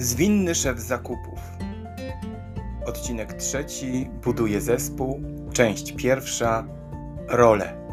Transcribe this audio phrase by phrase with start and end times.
[0.00, 1.40] Zwinny szef zakupów.
[2.86, 4.10] Odcinek trzeci.
[4.24, 5.20] Buduje zespół.
[5.52, 6.66] Część pierwsza.
[7.28, 7.88] Role.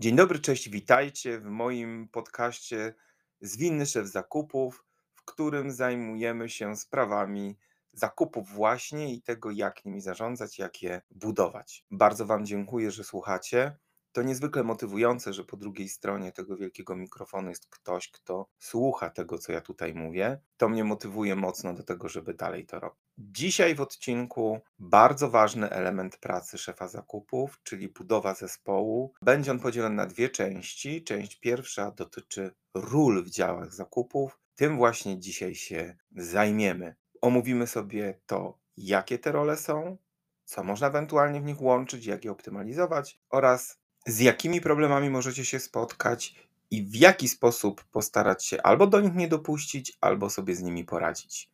[0.00, 2.94] Dzień dobry, cześć, witajcie w moim podcaście
[3.40, 4.84] Zwinny szef zakupów,
[5.14, 7.58] w którym zajmujemy się sprawami
[7.92, 11.84] zakupów właśnie i tego, jak nimi zarządzać, jak je budować.
[11.90, 13.76] Bardzo Wam dziękuję, że słuchacie.
[14.16, 19.38] To niezwykle motywujące, że po drugiej stronie tego wielkiego mikrofonu jest ktoś, kto słucha tego,
[19.38, 20.40] co ja tutaj mówię.
[20.56, 22.98] To mnie motywuje mocno do tego, żeby dalej to robić.
[23.18, 29.12] Dzisiaj w odcinku bardzo ważny element pracy szefa zakupów, czyli budowa zespołu.
[29.22, 31.04] Będzie on podzielony na dwie części.
[31.04, 34.38] Część pierwsza dotyczy ról w działach zakupów.
[34.54, 36.94] Tym właśnie dzisiaj się zajmiemy.
[37.20, 39.96] Omówimy sobie to, jakie te role są,
[40.44, 45.60] co można ewentualnie w nich łączyć, jak je optymalizować oraz z jakimi problemami możecie się
[45.60, 46.34] spotkać
[46.70, 50.84] i w jaki sposób postarać się albo do nich nie dopuścić, albo sobie z nimi
[50.84, 51.50] poradzić.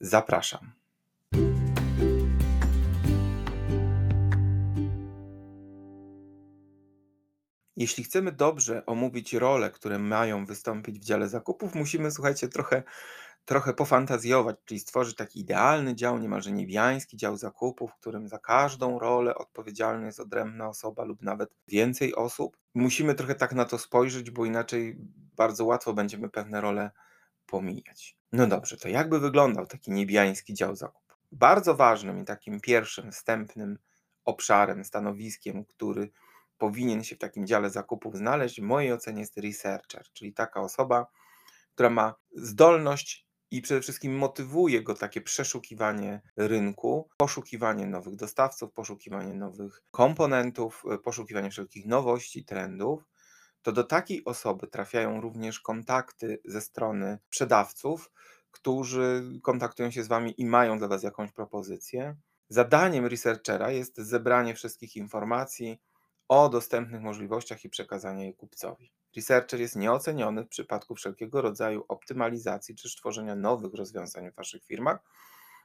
[0.00, 0.72] Zapraszam.
[7.76, 12.82] Jeśli chcemy dobrze omówić role, które mają wystąpić w dziale zakupów, musimy, słuchajcie, trochę
[13.46, 18.98] trochę pofantazjować, czyli stworzyć taki idealny dział, niemalże niebiański dział zakupów, w którym za każdą
[18.98, 22.56] rolę odpowiedzialna jest odrębna osoba lub nawet więcej osób.
[22.74, 24.96] Musimy trochę tak na to spojrzeć, bo inaczej
[25.36, 26.90] bardzo łatwo będziemy pewne role
[27.46, 28.16] pomijać.
[28.32, 31.18] No dobrze, to jakby wyglądał taki niebiański dział zakupów?
[31.32, 33.78] Bardzo ważnym i takim pierwszym, wstępnym
[34.24, 36.10] obszarem, stanowiskiem, który
[36.58, 41.06] powinien się w takim dziale zakupów znaleźć, w mojej ocenie jest researcher, czyli taka osoba,
[41.74, 49.34] która ma zdolność i przede wszystkim motywuje go takie przeszukiwanie rynku, poszukiwanie nowych dostawców, poszukiwanie
[49.34, 53.04] nowych komponentów, e, poszukiwanie wszelkich nowości, trendów,
[53.62, 58.10] to do takiej osoby trafiają również kontakty ze strony sprzedawców,
[58.50, 62.16] którzy kontaktują się z Wami i mają dla Was jakąś propozycję.
[62.48, 65.80] Zadaniem researchera jest zebranie wszystkich informacji
[66.28, 68.92] o dostępnych możliwościach i przekazanie je kupcowi.
[69.16, 74.98] Researcher jest nieoceniony w przypadku wszelkiego rodzaju optymalizacji czy tworzenia nowych rozwiązań w Waszych firmach,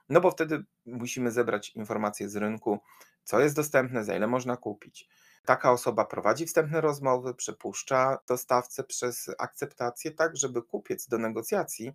[0.09, 2.79] no bo wtedy musimy zebrać informacje z rynku,
[3.23, 5.09] co jest dostępne, za ile można kupić.
[5.45, 11.91] Taka osoba prowadzi wstępne rozmowy, przepuszcza dostawcę przez akceptację, tak żeby kupiec do negocjacji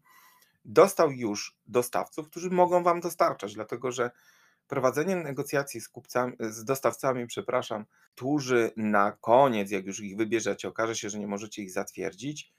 [0.65, 4.11] dostał już dostawców, którzy mogą Wam dostarczać, dlatego że
[4.67, 7.85] prowadzenie negocjacji z kupcami, z dostawcami, przepraszam,
[8.15, 12.53] którzy na koniec, jak już ich wybierzecie, okaże się, że nie możecie ich zatwierdzić,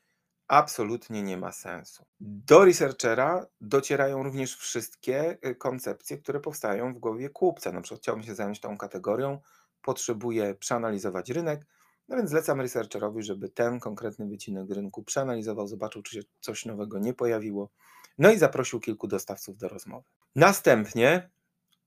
[0.47, 2.05] absolutnie nie ma sensu.
[2.19, 7.71] Do researchera docierają również wszystkie y, koncepcje, które powstają w głowie kupca.
[7.71, 9.39] Na przykład chciałbym się zająć tą kategorią,
[9.81, 11.65] potrzebuję przeanalizować rynek,
[12.07, 16.99] no więc zlecam researcherowi, żeby ten konkretny wycinek rynku przeanalizował, zobaczył, czy się coś nowego
[16.99, 17.69] nie pojawiło,
[18.17, 20.05] no i zaprosił kilku dostawców do rozmowy.
[20.35, 21.29] Następnie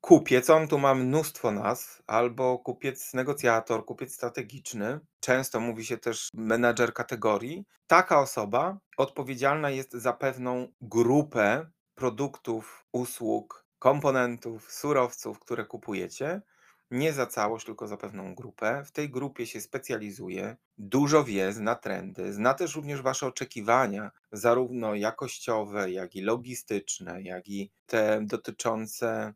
[0.00, 5.00] Kupiec, on tu ma mnóstwo nazw, albo kupiec negocjator, kupiec strategiczny.
[5.20, 7.64] Często mówi się też menedżer kategorii.
[7.86, 16.42] Taka osoba odpowiedzialna jest za pewną grupę produktów, usług, komponentów, surowców, które kupujecie.
[16.90, 18.82] Nie za całość, tylko za pewną grupę.
[18.84, 24.94] W tej grupie się specjalizuje, dużo wie, zna trendy, zna też również Wasze oczekiwania, zarówno
[24.94, 29.34] jakościowe, jak i logistyczne, jak i te dotyczące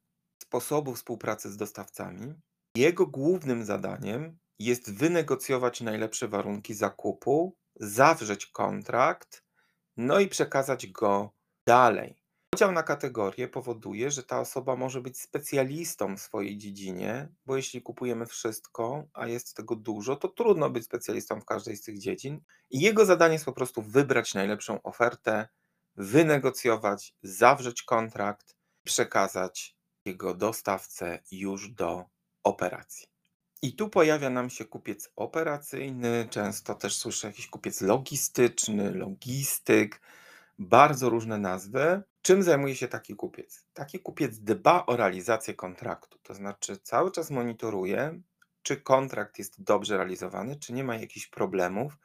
[0.55, 2.35] sposobu współpracy z dostawcami.
[2.77, 9.45] Jego głównym zadaniem jest wynegocjować najlepsze warunki zakupu, zawrzeć kontrakt,
[9.97, 11.33] no i przekazać go
[11.67, 12.17] dalej.
[12.51, 17.83] Podział na kategorie powoduje, że ta osoba może być specjalistą w swojej dziedzinie, bo jeśli
[17.83, 22.41] kupujemy wszystko, a jest tego dużo, to trudno być specjalistą w każdej z tych dziedzin.
[22.71, 25.49] I jego zadanie jest po prostu wybrać najlepszą ofertę,
[25.97, 32.05] wynegocjować, zawrzeć kontrakt, przekazać jego dostawcę już do
[32.43, 33.07] operacji.
[33.63, 40.01] I tu pojawia nam się kupiec operacyjny, często też słyszę jakiś kupiec logistyczny, logistyk,
[40.59, 42.03] bardzo różne nazwy.
[42.23, 43.67] Czym zajmuje się taki kupiec?
[43.73, 48.21] Taki kupiec dba o realizację kontraktu, to znaczy cały czas monitoruje,
[48.63, 51.99] czy kontrakt jest dobrze realizowany, czy nie ma jakichś problemów,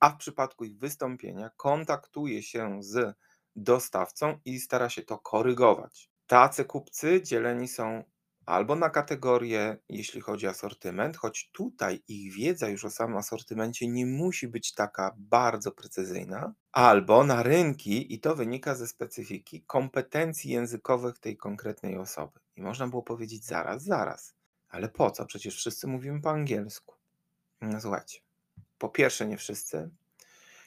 [0.00, 3.16] a w przypadku ich wystąpienia kontaktuje się z
[3.56, 6.11] dostawcą i stara się to korygować.
[6.32, 8.04] Tacy kupcy dzieleni są
[8.46, 13.88] albo na kategorie, jeśli chodzi o asortyment, choć tutaj ich wiedza już o samym asortymencie
[13.88, 20.50] nie musi być taka bardzo precyzyjna, albo na rynki, i to wynika ze specyfiki kompetencji
[20.50, 22.40] językowych tej konkretnej osoby.
[22.56, 24.34] I można było powiedzieć zaraz, zaraz,
[24.68, 25.26] ale po co?
[25.26, 26.94] Przecież wszyscy mówimy po angielsku.
[27.60, 28.18] No słuchajcie,
[28.78, 29.90] po pierwsze, nie wszyscy.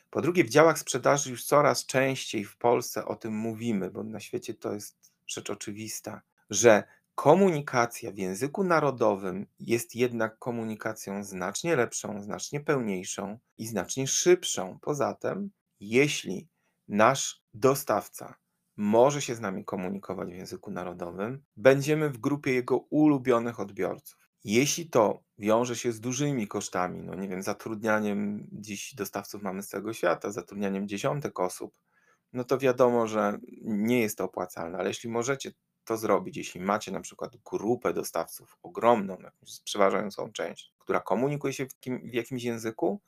[0.10, 4.20] Po drugie, w działach sprzedaży już coraz częściej w Polsce o tym mówimy, bo na
[4.20, 6.84] świecie to jest rzecz oczywista, że
[7.16, 14.80] komunikacja w języku narodowym jest jednak komunikacją znacznie lepszą, znacznie pełniejszą i znacznie szybszą.
[14.82, 15.50] Poza tym,
[15.80, 16.50] jeśli
[16.88, 18.36] nasz dostawca
[18.78, 24.26] może się z nami komunikować w języku narodowym, będziemy w grupie jego ulubionych odbiorców.
[24.44, 29.68] Jeśli to wiąże się z dużymi kosztami, no nie wiem, zatrudnianiem dziś dostawców mamy z
[29.68, 31.78] całego świata, zatrudnianiem dziesiątek osób,
[32.36, 35.52] no to wiadomo, że nie jest to opłacalne, ale jeśli możecie
[35.86, 41.66] to zrobić, jeśli macie na przykład grupę dostawców ogromną, jakąś przeważającą część, która komunikuje się
[41.66, 43.02] w, kim, w jakimś języku,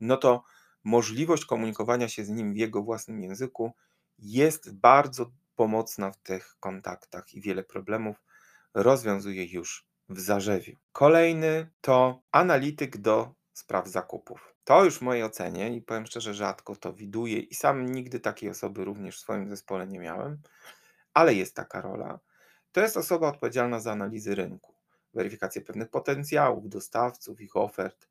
[0.00, 0.42] no to
[0.84, 3.72] możliwość komunikowania się z nim w jego własnym języku
[4.18, 8.16] jest bardzo pomocna w tych kontaktach i wiele problemów
[8.74, 10.76] rozwiązuje już w zarzewiu.
[10.92, 14.55] Kolejny to analityk do spraw zakupów.
[14.66, 18.50] To już w mojej ocenie i powiem szczerze, rzadko to widuję i sam nigdy takiej
[18.50, 20.42] osoby również w swoim zespole nie miałem,
[21.14, 22.20] ale jest taka rola.
[22.72, 24.74] To jest osoba odpowiedzialna za analizy rynku,
[25.14, 28.08] weryfikację pewnych potencjałów, dostawców, ich ofert,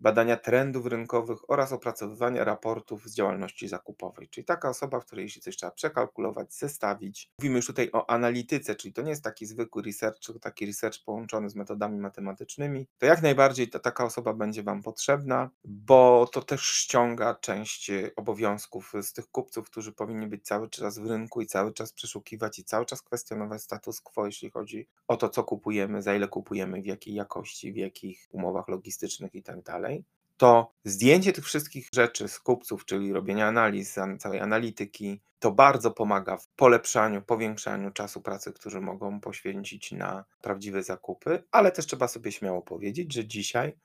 [0.00, 4.28] badania trendów rynkowych oraz opracowywania raportów z działalności zakupowej.
[4.28, 7.30] Czyli taka osoba, w której jeśli coś trzeba przekalkulować, zestawić.
[7.38, 11.04] Mówimy już tutaj o analityce, czyli to nie jest taki zwykły research, tylko taki research
[11.04, 12.86] połączony z metodami matematycznymi.
[12.98, 18.92] To jak najbardziej to taka osoba będzie Wam potrzebna, bo to też ściąga część obowiązków
[19.02, 22.64] z tych kupców, którzy powinni być cały czas w rynku i cały czas przeszukiwać i
[22.64, 26.86] cały czas kwestionować status quo, jeśli chodzi o to, co kupujemy, za ile kupujemy, w
[26.86, 30.04] jakiej jakości, w jakich umowach logistycznych i tak dalej
[30.36, 36.36] to zdjęcie tych wszystkich rzeczy z kupców, czyli robienie analiz, całej analityki, to bardzo pomaga
[36.36, 42.32] w polepszaniu, powiększaniu czasu pracy, który mogą poświęcić na prawdziwe zakupy, ale też trzeba sobie
[42.32, 43.76] śmiało powiedzieć, że dzisiaj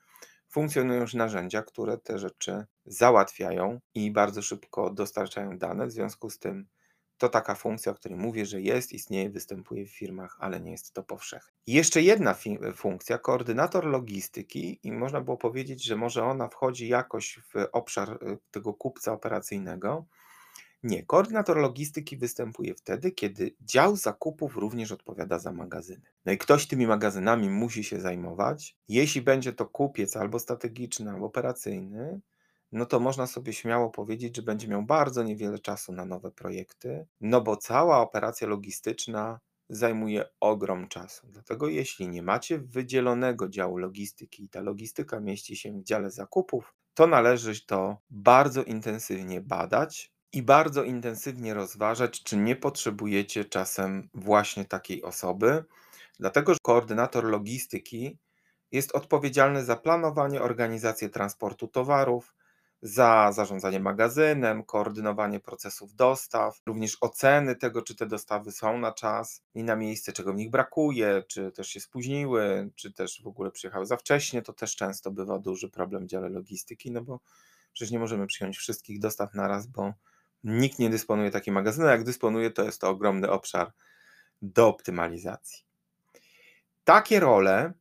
[0.48, 6.38] funkcjonują już narzędzia, które te rzeczy załatwiają i bardzo szybko dostarczają dane, w związku z
[6.38, 6.66] tym
[7.18, 10.92] to taka funkcja, o której mówię, że jest, istnieje, występuje w firmach, ale nie jest
[10.92, 11.52] to powszechne.
[11.66, 12.34] Jeszcze jedna
[12.76, 18.38] funkcja, koordynator logistyki, i można było powiedzieć, że może ona wchodzi jakoś w obszar y,
[18.50, 20.06] tego kupca operacyjnego.
[20.82, 26.02] Nie, koordynator logistyki występuje wtedy, kiedy dział zakupów również odpowiada za magazyny.
[26.24, 28.76] No i ktoś tymi magazynami musi się zajmować.
[28.88, 32.20] Jeśli będzie to kupiec albo strategiczny, albo operacyjny,
[32.74, 37.06] no to można sobie śmiało powiedzieć, że będzie miał bardzo niewiele czasu na nowe projekty,
[37.20, 41.26] no bo cała operacja logistyczna zajmuje ogrom czasu.
[41.30, 46.74] Dlatego jeśli nie macie wydzielonego działu logistyki i ta logistyka mieści się w dziale zakupów,
[46.94, 54.64] to należy to bardzo intensywnie badać i bardzo intensywnie rozważać, czy nie potrzebujecie czasem właśnie
[54.64, 55.64] takiej osoby,
[56.18, 58.18] dlatego że koordynator logistyki
[58.72, 62.34] jest odpowiedzialny za planowanie, organizację transportu towarów,
[62.82, 69.42] za zarządzanie magazynem, koordynowanie procesów dostaw, również oceny tego, czy te dostawy są na czas
[69.54, 73.50] i na miejsce, czego w nich brakuje, czy też się spóźniły, czy też w ogóle
[73.50, 74.42] przyjechały za wcześnie.
[74.42, 77.20] To też często bywa duży problem w dziale logistyki, no bo
[77.72, 79.92] przecież nie możemy przyjąć wszystkich dostaw naraz, bo
[80.44, 81.90] nikt nie dysponuje takim magazynem.
[81.90, 83.72] Jak dysponuje, to jest to ogromny obszar
[84.42, 85.64] do optymalizacji.
[86.84, 87.72] Takie role,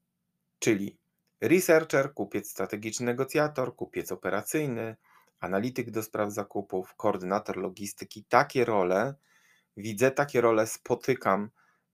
[0.59, 0.97] czyli
[1.43, 4.95] researcher, kupiec strategiczny negocjator, kupiec operacyjny,
[5.39, 8.25] analityk do spraw zakupów, koordynator logistyki.
[8.25, 9.15] Takie role
[9.77, 11.49] widzę, takie role spotykam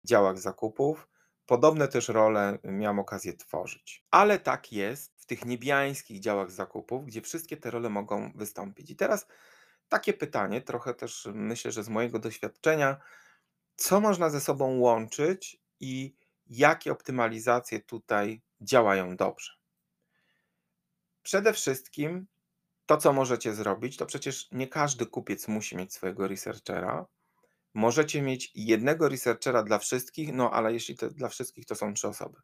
[0.04, 1.08] w działach zakupów.
[1.46, 4.04] Podobne też role miałem okazję tworzyć.
[4.10, 8.90] Ale tak jest w tych niebiańskich działach zakupów, gdzie wszystkie te role mogą wystąpić.
[8.90, 9.26] I teraz
[9.88, 12.96] takie pytanie, trochę też myślę, że z mojego doświadczenia,
[13.76, 16.16] co można ze sobą łączyć i
[16.48, 19.52] jakie optymalizacje tutaj działają dobrze.
[21.22, 22.26] Przede wszystkim
[22.86, 27.06] to, co możecie zrobić, to przecież nie każdy kupiec musi mieć swojego researchera.
[27.74, 32.08] Możecie mieć jednego researchera dla wszystkich, no ale jeśli to dla wszystkich, to są trzy
[32.08, 32.38] osoby.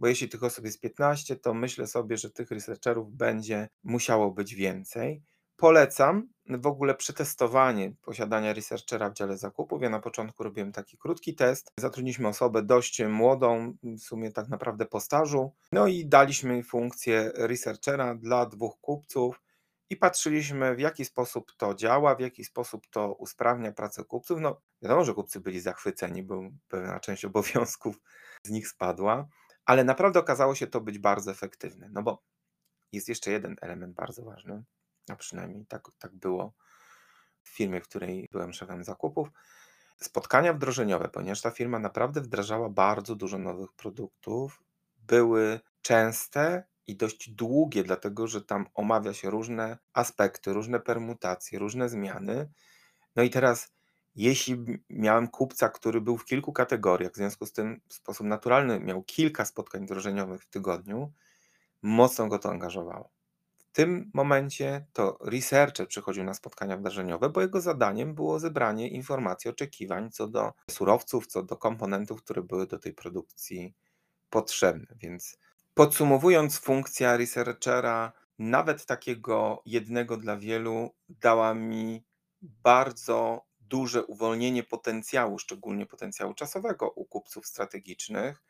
[0.00, 4.54] Bo jeśli tych osób jest 15, to myślę sobie, że tych researcherów będzie musiało być
[4.54, 5.22] więcej.
[5.56, 9.82] Polecam w ogóle przetestowanie posiadania researchera w dziale zakupów.
[9.82, 11.72] Ja na początku robiłem taki krótki test.
[11.80, 18.14] Zatrudniliśmy osobę dość młodą, w sumie tak naprawdę po stażu, no i daliśmy funkcję researchera
[18.14, 19.40] dla dwóch kupców
[19.90, 24.40] i patrzyliśmy, w jaki sposób to działa, w jaki sposób to usprawnia pracę kupców.
[24.40, 28.00] No, wiadomo, że kupcy byli zachwyceni, bo pewna część obowiązków
[28.42, 29.28] z nich spadła,
[29.64, 31.88] ale naprawdę okazało się to być bardzo efektywne.
[31.92, 32.22] No bo
[32.92, 34.64] jest jeszcze jeden element bardzo ważny
[35.08, 36.52] a przynajmniej tak, tak było
[37.42, 39.28] w firmie, w której byłem szefem zakupów.
[40.00, 44.62] Spotkania wdrożeniowe, ponieważ ta firma naprawdę wdrażała bardzo dużo nowych produktów,
[44.98, 51.88] były częste i dość długie, dlatego że tam omawia się różne aspekty, różne permutacje, różne
[51.88, 52.50] zmiany.
[53.16, 53.72] No i teraz,
[54.14, 58.80] jeśli miałem kupca, który był w kilku kategoriach, w związku z tym w sposób naturalny
[58.80, 61.12] miał kilka spotkań wdrożeniowych w tygodniu,
[61.82, 63.15] mocno go to angażowało.
[63.76, 70.10] Tym momencie to researcher przychodził na spotkania wdrożeniowe, bo jego zadaniem było zebranie informacji, oczekiwań
[70.10, 73.74] co do surowców, co do komponentów, które były do tej produkcji
[74.30, 74.86] potrzebne.
[75.00, 75.38] Więc
[75.74, 82.04] podsumowując, funkcja researchera, nawet takiego jednego dla wielu, dała mi
[82.42, 88.42] bardzo duże uwolnienie potencjału, szczególnie potencjału czasowego u kupców strategicznych,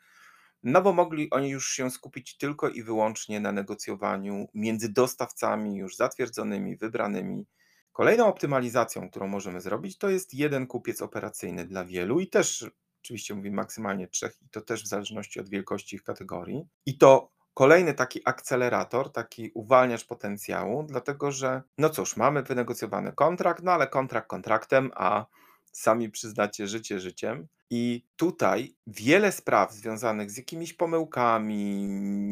[0.63, 5.97] no bo mogli oni już się skupić tylko i wyłącznie na negocjowaniu między dostawcami już
[5.97, 7.47] zatwierdzonymi, wybranymi.
[7.93, 12.71] Kolejną optymalizacją, którą możemy zrobić, to jest jeden kupiec operacyjny dla wielu i też
[13.03, 16.67] oczywiście mówię maksymalnie trzech i to też w zależności od wielkości ich kategorii.
[16.87, 23.63] I to kolejny taki akcelerator, taki uwalniacz potencjału, dlatego że no cóż, mamy wynegocjowany kontrakt,
[23.63, 25.27] no ale kontrakt kontraktem, a
[25.76, 27.49] sami przyznacie życie życiem.
[27.71, 31.87] I tutaj wiele spraw związanych z jakimiś pomyłkami,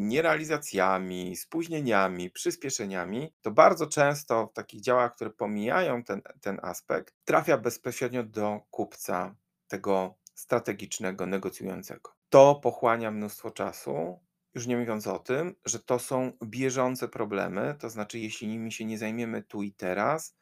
[0.07, 7.57] nierealizacjami, spóźnieniami, przyspieszeniami, to bardzo często w takich działach, które pomijają ten, ten aspekt, trafia
[7.57, 9.35] bezpośrednio do kupca
[9.67, 12.11] tego strategicznego, negocjującego.
[12.29, 14.19] To pochłania mnóstwo czasu,
[14.55, 18.85] już nie mówiąc o tym, że to są bieżące problemy, to znaczy, jeśli nimi się
[18.85, 20.35] nie zajmiemy tu i teraz,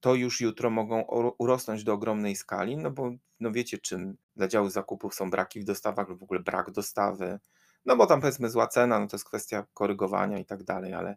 [0.00, 1.02] to już jutro mogą
[1.38, 5.64] urosnąć do ogromnej skali, no bo no wiecie, czym dla działu zakupów są braki w
[5.64, 7.38] dostawach lub w ogóle brak dostawy,
[7.86, 11.16] no bo tam powiedzmy zła cena, no to jest kwestia korygowania i tak dalej, ale,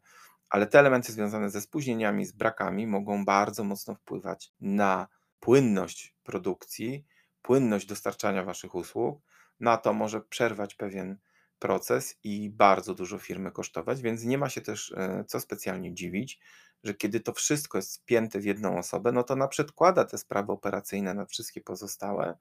[0.49, 5.07] ale te elementy związane ze spóźnieniami, z brakami mogą bardzo mocno wpływać na
[5.39, 7.05] płynność produkcji,
[7.41, 9.21] płynność dostarczania Waszych usług,
[9.59, 11.17] na to może przerwać pewien
[11.59, 16.39] proces i bardzo dużo firmy kosztować, więc nie ma się też e, co specjalnie dziwić,
[16.83, 21.13] że kiedy to wszystko jest spięte w jedną osobę, no to naprzedkłada te sprawy operacyjne
[21.13, 22.37] na wszystkie pozostałe.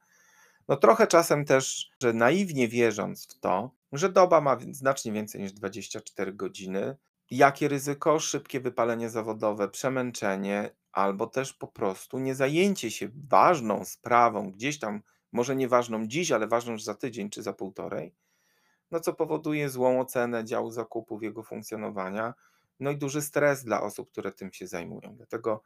[0.69, 5.53] No trochę czasem też, że naiwnie wierząc w to, że doba ma znacznie więcej niż
[5.53, 6.97] 24 godziny,
[7.31, 14.53] jakie ryzyko, szybkie wypalenie zawodowe, przemęczenie, albo też po prostu nie zajęcie się ważną sprawą,
[14.53, 18.15] gdzieś tam, może nie ważną dziś, ale ważną już za tydzień czy za półtorej,
[18.91, 22.35] no co powoduje złą ocenę działu zakupów, jego funkcjonowania,
[22.83, 25.17] no i duży stres dla osób, które tym się zajmują.
[25.17, 25.63] Dlatego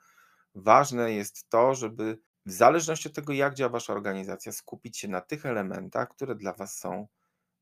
[0.55, 5.21] ważne jest to, żeby w zależności od tego, jak działa Wasza organizacja, skupić się na
[5.21, 7.09] tych elementach, które dla Was są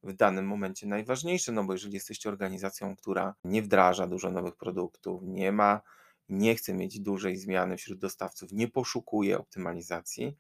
[0.02, 5.22] w danym momencie najważniejsze, no bo jeżeli jesteście organizacją, która nie wdraża dużo nowych produktów,
[5.24, 5.80] nie ma,
[6.28, 10.36] nie chce mieć dużej zmiany wśród dostawców, nie poszukuje optymalizacji,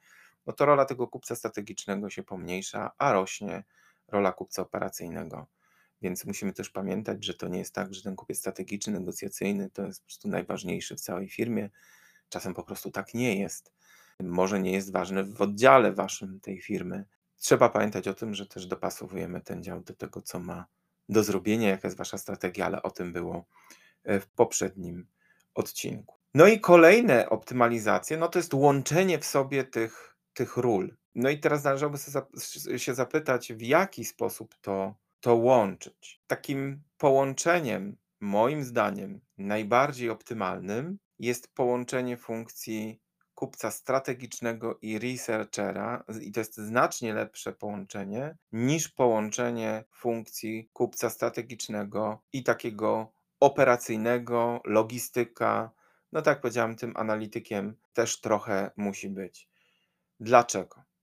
[0.46, 3.64] no to rola tego kupca strategicznego się pomniejsza, a rośnie
[4.08, 5.46] rola kupca operacyjnego.
[6.02, 9.86] Więc musimy też pamiętać, że to nie jest tak, że ten kupiec strategiczny, negocjacyjny to
[9.86, 11.70] jest po prostu najważniejszy w całej firmie.
[12.28, 13.72] Czasem po prostu tak nie jest.
[14.20, 17.04] Może nie jest ważny w oddziale waszym tej firmy.
[17.36, 20.66] Trzeba pamiętać o tym, że też dopasowujemy ten dział do tego, co ma
[21.08, 23.46] do zrobienia, jaka jest wasza strategia, ale o tym było
[24.04, 25.06] e, w poprzednim
[25.54, 26.14] odcinku.
[26.34, 30.96] No i kolejne optymalizacje, no to jest łączenie w sobie tych, tych ról.
[31.14, 31.98] No i teraz należałoby
[32.76, 36.20] się zapytać, w jaki sposób to, to łączyć.
[36.26, 43.00] Takim połączeniem, moim zdaniem, najbardziej optymalnym jest połączenie funkcji
[43.34, 52.22] kupca strategicznego i researchera, i to jest znacznie lepsze połączenie niż połączenie funkcji kupca strategicznego
[52.32, 55.70] i takiego operacyjnego, logistyka.
[56.12, 59.48] No tak jak powiedziałem, tym analitykiem też trochę musi być.
[60.20, 60.93] Dlaczego?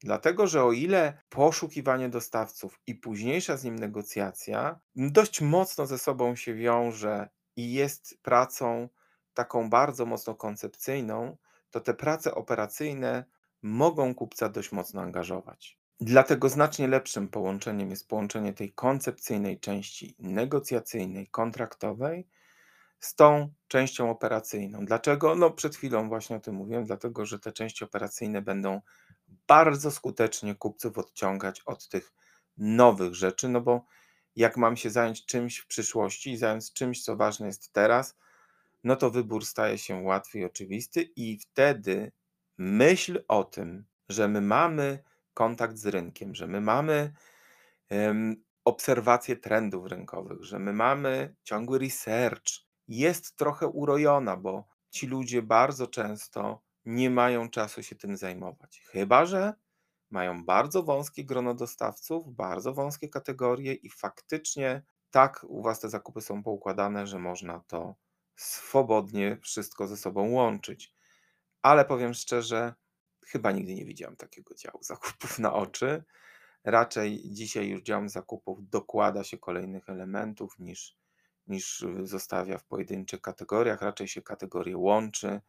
[0.00, 6.36] Dlatego, że o ile poszukiwanie dostawców i późniejsza z nim negocjacja dość mocno ze sobą
[6.36, 8.88] się wiąże i jest pracą
[9.34, 11.36] taką bardzo mocno koncepcyjną,
[11.70, 13.24] to te prace operacyjne
[13.62, 15.78] mogą kupca dość mocno angażować.
[16.00, 22.28] Dlatego znacznie lepszym połączeniem jest połączenie tej koncepcyjnej części negocjacyjnej, kontraktowej
[23.00, 24.84] z tą częścią operacyjną.
[24.84, 25.34] Dlaczego?
[25.34, 28.80] No, przed chwilą właśnie o tym mówiłem, dlatego że te części operacyjne będą
[29.48, 32.12] bardzo skutecznie kupców odciągać od tych
[32.56, 33.84] nowych rzeczy, no bo
[34.36, 38.16] jak mam się zająć czymś w przyszłości i zająć czymś, co ważne jest teraz,
[38.84, 42.12] no to wybór staje się łatwy i oczywisty, i wtedy
[42.58, 45.02] myśl o tym, że my mamy
[45.34, 47.12] kontakt z rynkiem, że my mamy
[47.90, 52.46] um, obserwację trendów rynkowych, że my mamy ciągły research,
[52.88, 58.82] jest trochę urojona, bo ci ludzie bardzo często nie mają czasu się tym zajmować.
[58.86, 59.54] Chyba, że
[60.10, 66.20] mają bardzo wąskie grono dostawców, bardzo wąskie kategorie i faktycznie tak u Was te zakupy
[66.20, 67.94] są poukładane, że można to
[68.36, 70.94] swobodnie wszystko ze sobą łączyć.
[71.62, 72.74] Ale powiem szczerze,
[73.26, 76.04] chyba nigdy nie widziałem takiego działu zakupów na oczy.
[76.64, 80.96] Raczej dzisiaj już dział zakupów dokłada się kolejnych elementów niż,
[81.46, 83.82] niż zostawia w pojedynczych kategoriach.
[83.82, 85.40] Raczej się kategorie łączy.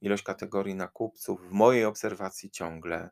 [0.00, 3.10] Ilość kategorii nakupców w mojej obserwacji ciągle,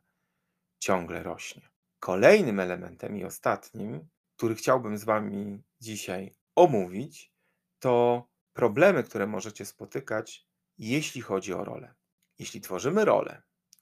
[0.79, 1.69] ciągle rośnie.
[1.99, 7.33] Kolejnym elementem i ostatnim, który chciałbym z Wami dzisiaj omówić,
[7.79, 11.95] to problemy, które możecie spotykać, jeśli chodzi o rolę.
[12.39, 13.41] Jeśli tworzymy rolę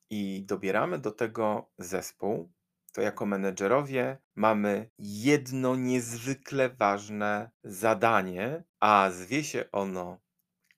[0.10, 2.52] i dobieramy do tego zespół,
[2.94, 10.20] to jako menedżerowie mamy jedno niezwykle ważne zadanie, a zwie się ono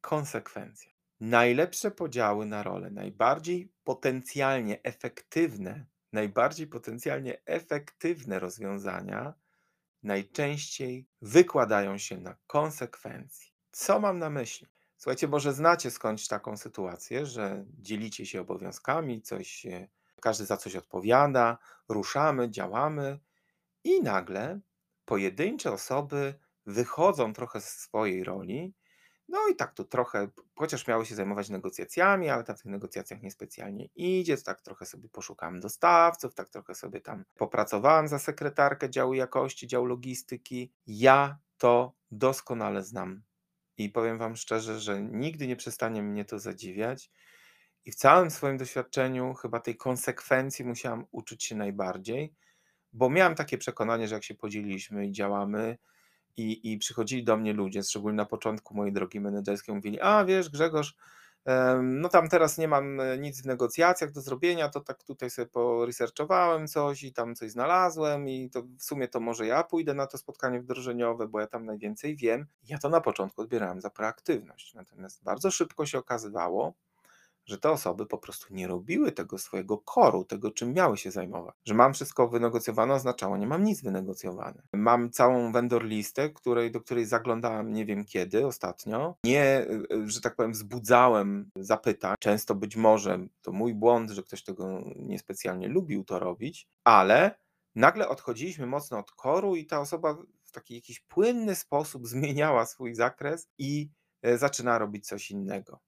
[0.01, 0.96] konsekwencja.
[1.19, 9.33] Najlepsze podziały na role, najbardziej potencjalnie efektywne, najbardziej potencjalnie efektywne rozwiązania
[10.03, 13.53] najczęściej wykładają się na konsekwencji.
[13.71, 14.67] Co mam na myśli?
[14.97, 19.65] Słuchajcie, może znacie skądś taką sytuację, że dzielicie się obowiązkami, coś,
[20.21, 21.57] każdy za coś odpowiada,
[21.89, 23.19] ruszamy, działamy
[23.83, 24.59] i nagle
[25.05, 28.73] pojedyncze osoby wychodzą trochę z swojej roli.
[29.27, 33.21] No i tak tu trochę, chociaż miały się zajmować negocjacjami, ale tam w tych negocjacjach
[33.21, 39.13] niespecjalnie idzie, tak trochę sobie poszukałem dostawców, tak trochę sobie tam popracowałem za sekretarkę działu
[39.13, 40.71] jakości, działu logistyki.
[40.87, 43.23] Ja to doskonale znam
[43.77, 47.11] i powiem Wam szczerze, że nigdy nie przestanie mnie to zadziwiać.
[47.85, 52.33] I w całym swoim doświadczeniu chyba tej konsekwencji musiałam uczyć się najbardziej,
[52.93, 55.77] bo miałem takie przekonanie, że jak się podzieliliśmy i działamy,
[56.37, 60.49] i, i przychodzili do mnie ludzie, szczególnie na początku mojej drogi menedżerskiej, mówili: A wiesz,
[60.49, 60.95] Grzegorz,
[61.83, 65.45] no tam teraz nie mam e, nic w negocjacjach do zrobienia, to tak tutaj sobie
[65.45, 70.07] poresearchowałem coś i tam coś znalazłem i to w sumie to może ja pójdę na
[70.07, 72.47] to spotkanie wdrożeniowe, bo ja tam najwięcej wiem.
[72.63, 76.73] Ja to na początku odbierałem za proaktywność, natomiast bardzo szybko się okazywało,
[77.47, 81.55] że te osoby po prostu nie robiły tego swojego koru, tego czym miały się zajmować.
[81.65, 84.63] Że mam wszystko wynegocjowane oznaczało, nie mam nic wynegocjowane.
[84.73, 89.15] Mam całą vendor listę, której, do której zaglądałem nie wiem kiedy ostatnio.
[89.23, 92.15] Nie, y, że tak powiem, wzbudzałem zapytań.
[92.19, 97.35] Często być może to mój błąd, że ktoś tego niespecjalnie lubił to robić, ale
[97.75, 102.95] nagle odchodziliśmy mocno od koru i ta osoba w taki jakiś płynny sposób zmieniała swój
[102.95, 103.89] zakres i
[104.21, 105.79] e, zaczyna robić coś innego.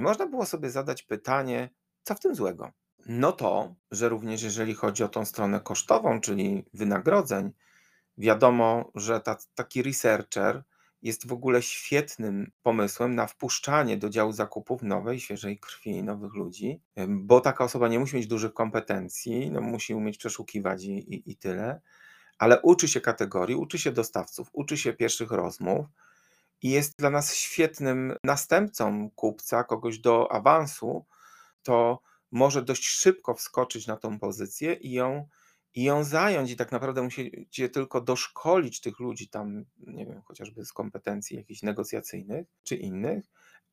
[0.00, 1.70] I można było sobie zadać pytanie,
[2.02, 2.72] co w tym złego?
[3.06, 7.52] No to, że również jeżeli chodzi o tą stronę kosztową, czyli wynagrodzeń,
[8.18, 10.62] wiadomo, że ta, taki researcher
[11.02, 16.82] jest w ogóle świetnym pomysłem na wpuszczanie do działu zakupów nowej, świeżej krwi, nowych ludzi,
[17.08, 21.36] bo taka osoba nie musi mieć dużych kompetencji, no musi umieć przeszukiwać i, i, i
[21.36, 21.80] tyle,
[22.38, 25.86] ale uczy się kategorii, uczy się dostawców, uczy się pierwszych rozmów,
[26.62, 31.04] i jest dla nas świetnym następcą kupca, kogoś do awansu,
[31.62, 35.28] to może dość szybko wskoczyć na tą pozycję i ją,
[35.74, 36.50] i ją zająć.
[36.50, 41.62] I tak naprawdę musicie tylko doszkolić tych ludzi tam, nie wiem, chociażby z kompetencji jakichś
[41.62, 43.24] negocjacyjnych czy innych,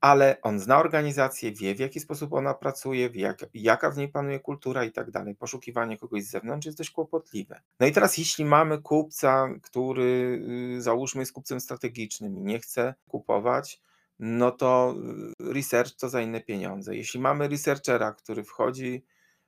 [0.02, 4.10] ale on zna organizację, wie w jaki sposób ona pracuje, wie jak, jaka w niej
[4.10, 5.36] panuje kultura i tak dalej.
[5.36, 7.62] Poszukiwanie kogoś z zewnątrz jest dość kłopotliwe.
[7.80, 10.40] No i teraz, jeśli mamy kupca, który
[10.78, 13.82] y, załóżmy jest kupcem strategicznym i nie chce kupować,
[14.20, 14.96] no to
[15.42, 16.96] y, research to za inne pieniądze.
[16.96, 19.06] Jeśli mamy researchera, który wchodzi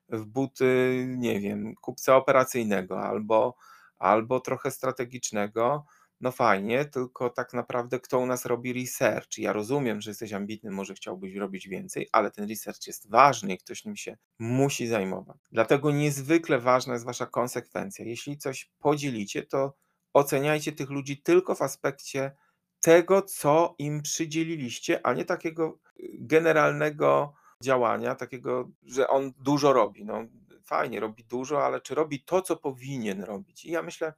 [0.10, 3.56] w buty, nie wiem, kupca operacyjnego albo,
[3.98, 5.86] albo trochę strategicznego,
[6.22, 9.38] no fajnie, tylko tak naprawdę kto u nas robi research?
[9.38, 13.58] Ja rozumiem, że jesteś ambitny, może chciałbyś robić więcej, ale ten research jest ważny i
[13.58, 15.38] ktoś nim się musi zajmować.
[15.52, 18.06] Dlatego niezwykle ważna jest wasza konsekwencja.
[18.06, 19.74] Jeśli coś podzielicie, to
[20.14, 22.36] oceniajcie tych ludzi tylko w aspekcie
[22.80, 30.06] tego, co im przydzieliliście, a nie takiego y, generalnego działania, takiego, że on dużo robi.
[30.06, 30.26] No
[30.64, 33.66] fajnie, robi dużo, ale czy robi to, co powinien robić?
[33.66, 34.14] I ja myślę,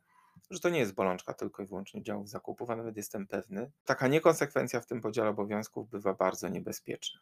[0.52, 3.72] że to nie jest bolączka tylko i wyłącznie działów zakupów, a nawet jestem pewny.
[3.86, 7.20] Taka niekonsekwencja w tym podziale obowiązków bywa bardzo niebezpieczna.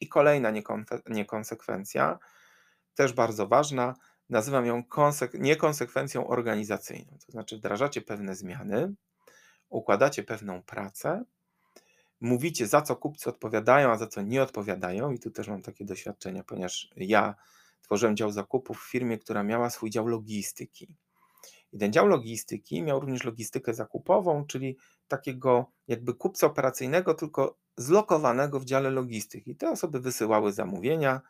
[0.00, 0.52] I kolejna
[1.08, 2.18] niekonsekwencja,
[2.94, 3.94] też bardzo ważna,
[4.28, 4.82] nazywam ją
[5.34, 7.18] niekonsekwencją organizacyjną.
[7.26, 8.94] To znaczy, wdrażacie pewne zmiany,
[9.68, 11.24] układacie pewną pracę,
[12.20, 15.10] mówicie, za co kupcy odpowiadają, a za co nie odpowiadają.
[15.10, 17.34] I tu też mam takie doświadczenia, ponieważ ja
[17.82, 20.96] tworzyłem dział zakupów w firmie, która miała swój dział logistyki.
[21.72, 24.76] I ten dział logistyki miał również logistykę zakupową, czyli
[25.08, 29.56] takiego jakby kupca operacyjnego, tylko zlokowanego w dziale logistyki.
[29.56, 31.20] Te osoby wysyłały zamówienia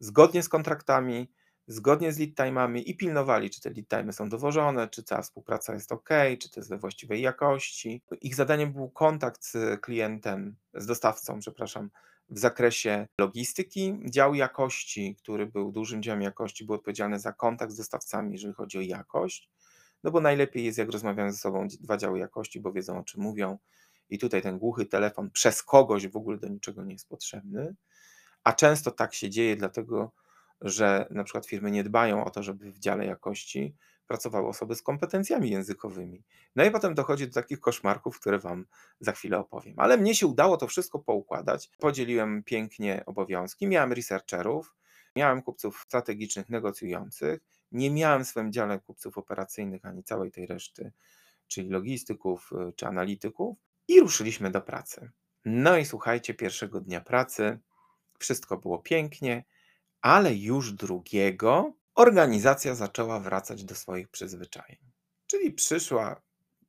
[0.00, 1.30] zgodnie z kontraktami,
[1.66, 5.74] zgodnie z lead time'ami i pilnowali, czy te lead time'y są dowożone, czy cała współpraca
[5.74, 6.08] jest ok,
[6.40, 8.02] czy to jest we właściwej jakości.
[8.20, 11.90] Ich zadaniem był kontakt z klientem, z dostawcą, przepraszam,
[12.28, 13.98] w zakresie logistyki.
[14.04, 18.78] Dział jakości, który był dużym działem jakości, był odpowiedzialny za kontakt z dostawcami, jeżeli chodzi
[18.78, 19.50] o jakość.
[20.04, 23.22] No bo najlepiej jest, jak rozmawiają ze sobą dwa działy jakości, bo wiedzą o czym
[23.22, 23.58] mówią.
[24.10, 27.74] I tutaj ten głuchy telefon przez kogoś w ogóle do niczego nie jest potrzebny.
[28.44, 30.12] A często tak się dzieje, dlatego
[30.60, 33.74] że na przykład firmy nie dbają o to, żeby w dziale jakości
[34.06, 36.22] pracowały osoby z kompetencjami językowymi.
[36.56, 38.66] No i potem dochodzi do takich koszmarków, które Wam
[39.00, 39.74] za chwilę opowiem.
[39.76, 41.70] Ale mnie się udało to wszystko poukładać.
[41.78, 43.66] Podzieliłem pięknie obowiązki.
[43.66, 44.74] Miałem researcherów,
[45.16, 47.40] miałem kupców strategicznych, negocjujących.
[47.74, 50.92] Nie miałem w swoim dziale kupców operacyjnych ani całej tej reszty,
[51.46, 53.56] czyli logistyków y, czy analityków.
[53.88, 55.10] I ruszyliśmy do pracy.
[55.44, 57.58] No i słuchajcie, pierwszego dnia pracy
[58.18, 59.44] wszystko było pięknie,
[60.00, 64.78] ale już drugiego organizacja zaczęła wracać do swoich przyzwyczajeń.
[65.26, 66.22] Czyli przyszła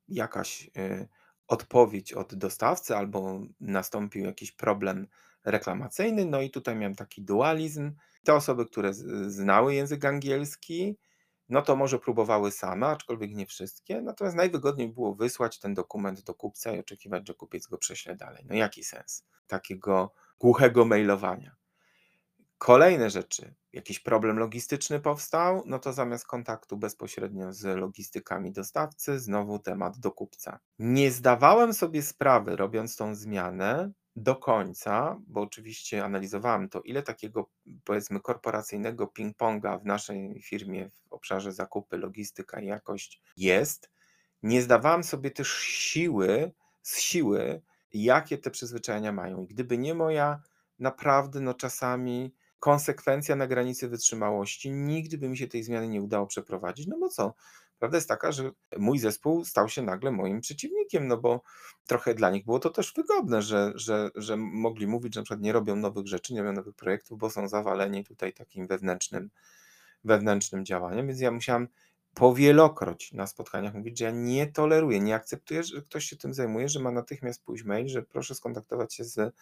[0.08, 1.08] jakaś y,
[1.48, 5.08] odpowiedź od dostawcy, albo nastąpił jakiś problem
[5.44, 6.26] reklamacyjny.
[6.26, 7.92] No i tutaj miałem taki dualizm.
[8.26, 8.94] Te osoby, które
[9.28, 10.98] znały język angielski,
[11.50, 14.02] no to może próbowały same, aczkolwiek nie wszystkie.
[14.02, 18.46] Natomiast najwygodniej było wysłać ten dokument do kupca i oczekiwać, że kupiec go prześle dalej.
[18.50, 21.56] No jaki sens takiego głuchego mailowania?
[22.58, 29.60] Kolejne rzeczy, jakiś problem logistyczny powstał, no to zamiast kontaktu bezpośrednio z logistykami dostawcy, znowu
[29.60, 30.60] temat do kupca.
[30.80, 37.50] Nie zdawałem sobie sprawy, robiąc tą zmianę do końca, bo oczywiście analizowałem to, ile takiego
[37.84, 43.90] powiedzmy korporacyjnego ping-ponga w naszej firmie w obszarze zakupy, logistyka i jakość jest.
[44.44, 46.52] Nie zdawałem sobie też siły,
[46.82, 47.62] z siły,
[47.94, 49.42] jakie te przyzwyczajenia mają.
[49.42, 50.42] I gdyby nie moja
[50.80, 54.72] naprawdę, no czasami konsekwencja na granicy wytrzymałości.
[54.72, 57.34] Nigdy by mi się tej zmiany nie udało przeprowadzić, no bo co?
[57.86, 61.42] Prawda jest taka, że mój zespół stał się nagle moim przeciwnikiem, no bo
[61.88, 65.42] trochę dla nich było to też wygodne, że, że, że mogli mówić, że na przykład
[65.42, 69.30] nie robią nowych rzeczy, nie robią nowych projektów, bo są zawaleni tutaj takim wewnętrznym,
[70.04, 71.68] wewnętrznym działaniem, więc ja musiałam
[72.14, 76.70] powielokroć na spotkaniach mówić, że ja nie toleruję, nie akceptuję, że ktoś się tym zajmuje,
[76.70, 79.36] że ma natychmiast pójść mail, że proszę skontaktować się z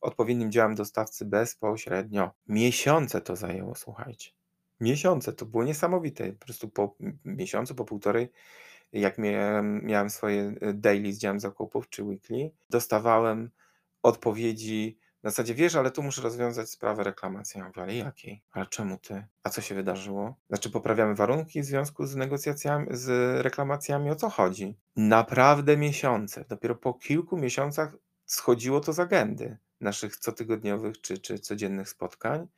[0.00, 2.30] odpowiednim działem dostawcy bezpośrednio.
[2.46, 4.39] Miesiące to zajęło, słuchajcie.
[4.80, 6.32] Miesiące, to było niesamowite.
[6.32, 8.30] Po prostu po miesiącu, po półtorej,
[8.92, 13.50] jak miałem, miałem swoje y, daily z działem zakupów czy weekly, dostawałem
[14.02, 17.58] odpowiedzi na zasadzie, wiesz, ale tu muszę rozwiązać sprawę reklamacji.
[17.58, 18.42] Ja mówię, ale jakiej?
[18.52, 19.24] Ale czemu ty?
[19.42, 20.34] A co się wydarzyło?
[20.48, 24.10] Znaczy poprawiamy warunki w związku z negocjacjami, z reklamacjami?
[24.10, 24.78] O co chodzi?
[24.96, 26.44] Naprawdę miesiące.
[26.48, 32.48] Dopiero po kilku miesiącach schodziło to z agendy naszych cotygodniowych czy, czy codziennych spotkań.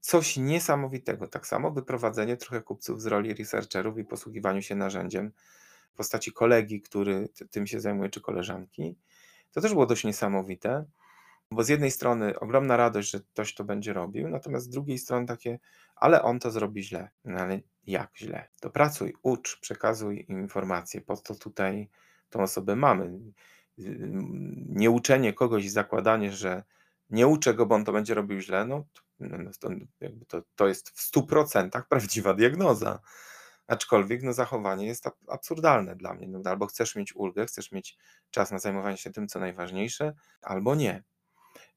[0.00, 1.28] Coś niesamowitego.
[1.28, 5.32] Tak samo wyprowadzenie trochę kupców z roli researcherów i posługiwaniu się narzędziem
[5.92, 8.96] w postaci kolegi, który tym się zajmuje, czy koleżanki.
[9.52, 10.84] To też było dość niesamowite,
[11.50, 15.26] bo z jednej strony ogromna radość, że ktoś to będzie robił, natomiast z drugiej strony
[15.26, 15.58] takie,
[15.96, 17.10] ale on to zrobi źle.
[17.24, 18.48] No ale jak źle?
[18.60, 21.88] To pracuj, ucz, przekazuj informacje, po to tutaj
[22.30, 23.18] tą osobę mamy
[24.68, 26.64] nieuczenie kogoś i zakładanie, że
[27.10, 28.84] nie uczę go, bo on to będzie robił źle, no,
[29.20, 29.68] no, no to,
[30.28, 33.00] to, to jest w 100% prawdziwa diagnoza.
[33.66, 36.28] Aczkolwiek no, zachowanie jest absurdalne dla mnie.
[36.28, 37.98] No, albo chcesz mieć ulgę, chcesz mieć
[38.30, 41.02] czas na zajmowanie się tym, co najważniejsze, albo nie.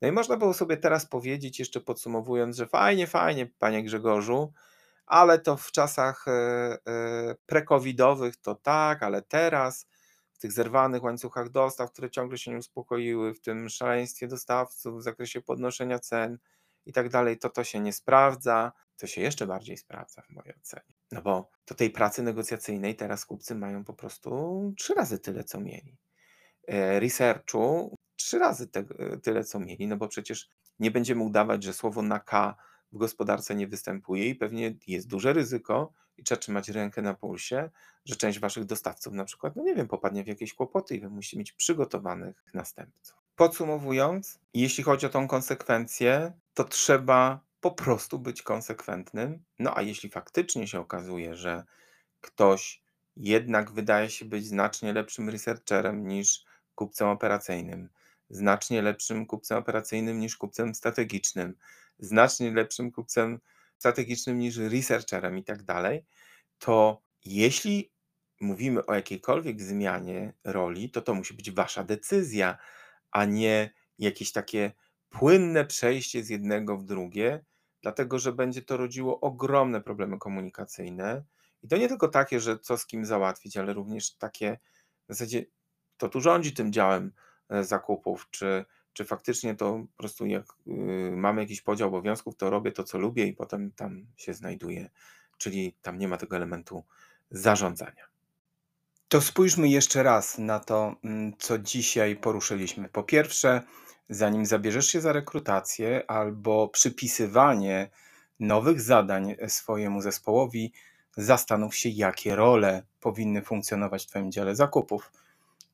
[0.01, 4.53] No i można było sobie teraz powiedzieć, jeszcze podsumowując, że fajnie, fajnie, panie Grzegorzu,
[5.05, 9.87] ale to w czasach e, e, pre-covidowych to tak, ale teraz
[10.43, 15.41] tych zerwanych łańcuchach dostaw, które ciągle się nie uspokoiły, w tym szaleństwie dostawców w zakresie
[15.41, 16.37] podnoszenia cen
[16.85, 18.71] i tak dalej, to to się nie sprawdza.
[18.97, 20.95] To się jeszcze bardziej sprawdza w mojej ocenie.
[21.11, 25.59] No bo to tej pracy negocjacyjnej teraz kupcy mają po prostu trzy razy tyle, co
[25.59, 25.97] mieli.
[26.67, 28.85] E, researchu trzy razy te,
[29.23, 32.55] tyle, co mieli, no bo przecież nie będziemy udawać, że słowo na K
[32.91, 37.69] w gospodarce nie występuje i pewnie jest duże ryzyko i trzeba trzymać rękę na pulsie,
[38.05, 41.09] że część waszych dostawców na przykład, no nie wiem, popadnie w jakieś kłopoty i wy
[41.09, 43.17] musicie mieć przygotowanych następców.
[43.35, 49.43] Podsumowując, jeśli chodzi o tą konsekwencję, to trzeba po prostu być konsekwentnym.
[49.59, 51.63] No a jeśli faktycznie się okazuje, że
[52.21, 52.83] ktoś
[53.15, 56.45] jednak wydaje się być znacznie lepszym researcherem niż
[56.75, 57.89] kupcem operacyjnym,
[58.29, 61.55] znacznie lepszym kupcem operacyjnym niż kupcem strategicznym,
[61.99, 63.39] znacznie lepszym kupcem
[63.77, 66.05] strategicznym niż researcherem i tak dalej,
[66.59, 67.91] to jeśli
[68.41, 72.57] mówimy o jakiejkolwiek zmianie roli, to to musi być wasza decyzja,
[73.11, 74.71] a nie jakieś takie
[75.09, 77.45] płynne przejście z jednego w drugie,
[77.81, 81.23] dlatego że będzie to rodziło ogromne problemy komunikacyjne.
[81.63, 84.59] I to nie tylko takie, że co z kim załatwić, ale również takie
[85.09, 85.45] w zasadzie,
[85.97, 87.11] kto tu rządzi tym działem
[87.49, 92.49] e, zakupów, czy, czy faktycznie to po prostu jak y, mamy jakiś podział obowiązków, to
[92.49, 94.89] robię to, co lubię i potem tam się znajduję,
[95.37, 96.83] czyli tam nie ma tego elementu
[97.31, 98.13] zarządzania.
[99.07, 102.89] To spójrzmy jeszcze raz na to, mm, co dzisiaj poruszyliśmy.
[102.89, 103.61] Po pierwsze,
[104.09, 107.89] zanim zabierzesz się za rekrutację albo przypisywanie
[108.39, 110.73] nowych zadań swojemu zespołowi,
[111.17, 115.11] zastanów się, jakie role powinny funkcjonować w Twoim dziale zakupów.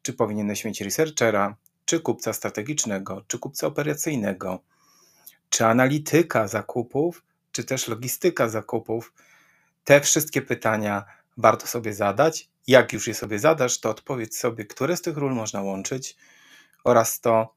[0.01, 1.55] Czy powinieneś mieć researchera,
[1.89, 4.59] czy kupca strategicznego, czy kupca operacyjnego,
[5.49, 9.13] czy analityka zakupów, czy też logistyka zakupów.
[9.83, 11.05] Te wszystkie pytania
[11.37, 12.49] warto sobie zadać.
[12.67, 16.17] Jak już je sobie zadasz, to odpowiedz sobie, które z tych ról można łączyć
[16.83, 17.53] oraz to,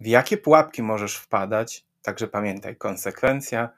[0.00, 1.84] w jakie pułapki możesz wpadać.
[2.02, 3.68] Także pamiętaj, konsekwencja,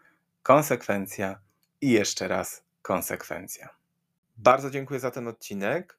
[0.42, 1.40] konsekwencja
[1.81, 3.68] i jeszcze raz konsekwencja.
[4.37, 5.99] Bardzo dziękuję za ten odcinek.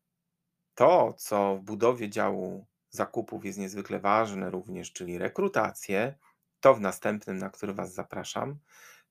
[0.76, 6.16] To, co w budowie działu zakupów jest niezwykle ważne również, czyli rekrutację,
[6.60, 8.60] to w następnym, na który Was zapraszam.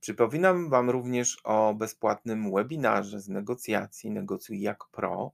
[0.01, 5.33] Przypominam Wam również o bezpłatnym webinarze z negocjacji Negocjuj jak Pro,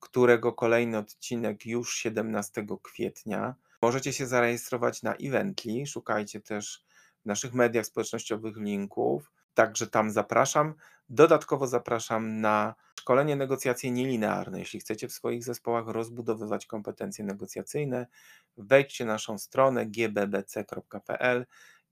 [0.00, 3.54] którego kolejny odcinek już 17 kwietnia.
[3.82, 6.84] Możecie się zarejestrować na Evently, szukajcie też
[7.22, 10.74] w naszych mediach społecznościowych linków, także tam zapraszam.
[11.08, 14.58] Dodatkowo zapraszam na szkolenie negocjacje nielinearne.
[14.58, 18.06] Jeśli chcecie w swoich zespołach rozbudowywać kompetencje negocjacyjne,
[18.56, 21.46] wejdźcie na naszą stronę gbbc.pl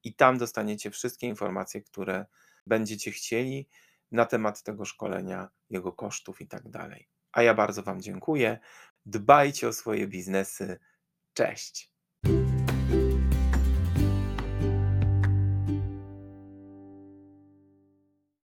[0.05, 2.27] i tam dostaniecie wszystkie informacje, które
[2.67, 3.69] będziecie chcieli
[4.13, 7.09] na temat tego szkolenia, jego kosztów i tak dalej.
[7.33, 8.59] A ja bardzo Wam dziękuję.
[9.07, 10.79] Dbajcie o swoje biznesy.
[11.35, 11.92] Cześć.